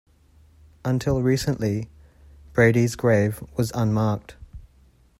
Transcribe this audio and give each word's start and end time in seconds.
Until 0.83 1.21
recently, 1.21 1.87
Brady's 2.53 2.95
grave 2.95 3.43
was 3.55 3.71
unmarked. 3.75 4.35